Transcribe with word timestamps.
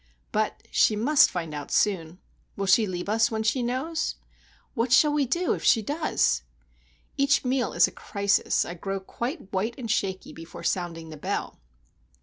But 0.31 0.63
she 0.71 0.95
must 0.95 1.29
find 1.29 1.53
out 1.53 1.69
soon. 1.71 2.17
Will 2.57 2.65
she 2.65 2.87
leave 2.87 3.07
us 3.07 3.29
when 3.29 3.43
she 3.43 3.61
knows? 3.61 4.15
What 4.73 4.91
shall 4.91 5.13
we 5.13 5.27
do, 5.27 5.53
if 5.53 5.63
she 5.63 5.83
does? 5.83 6.41
Each 7.17 7.45
meal 7.45 7.71
is 7.73 7.87
a 7.87 7.91
crisis. 7.91 8.65
I 8.65 8.73
grow 8.73 8.99
quite 8.99 9.53
white 9.53 9.75
and 9.77 9.91
shaky 9.91 10.33
before 10.33 10.63
sounding 10.63 11.09
the 11.09 11.17
bell. 11.17 11.59